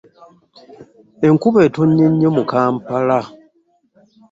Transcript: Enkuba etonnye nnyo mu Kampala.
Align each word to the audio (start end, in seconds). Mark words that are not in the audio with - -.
Enkuba 1.27 1.59
etonnye 1.67 2.05
nnyo 2.11 2.29
mu 2.37 2.43
Kampala. 2.51 3.19